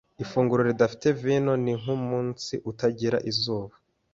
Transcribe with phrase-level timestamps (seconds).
[0.23, 3.73] Ifunguro ridafite vino ni nkumunsi utagira izuba.